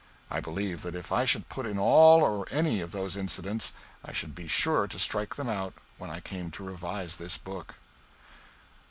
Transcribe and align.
I 0.31 0.39
believe 0.39 0.81
that 0.81 0.95
if 0.95 1.11
I 1.11 1.25
should 1.25 1.47
put 1.47 1.67
in 1.67 1.77
all 1.77 2.21
or 2.23 2.47
any 2.49 2.81
of 2.81 2.91
those 2.91 3.15
incidents 3.15 3.71
I 4.03 4.11
should 4.13 4.33
be 4.33 4.47
sure 4.47 4.87
to 4.87 4.97
strike 4.97 5.35
them 5.35 5.47
out 5.47 5.75
when 5.99 6.09
I 6.09 6.19
came 6.21 6.49
to 6.57 6.63
revise 6.65 7.17
this 7.17 7.37
book. 7.37 7.75